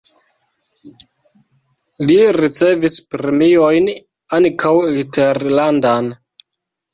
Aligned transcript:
Li 2.07 2.15
ricevis 2.37 2.97
premiojn 3.11 3.91
(ankaŭ 4.39 4.73
eksterlandan). 4.95 6.11